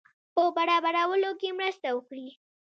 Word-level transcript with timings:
په 0.33 0.43
برابرولو 0.57 1.31
کې 1.39 1.49
مرسته 1.59 1.87
وکړي. 1.93 2.29